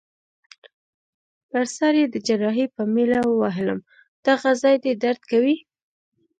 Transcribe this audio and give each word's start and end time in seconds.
پر 1.49 1.63
سر 1.77 1.93
يي 1.99 2.05
د 2.11 2.15
جراحۍ 2.27 2.65
په 2.75 2.83
میله 2.93 3.21
ووهلم: 3.25 3.79
دغه 4.27 4.49
ځای 4.61 4.75
دي 4.83 4.91
درد 5.03 5.21
کوي؟ 5.31 5.55